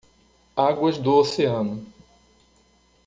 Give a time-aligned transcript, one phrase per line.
[0.55, 1.85] Águas do oceano.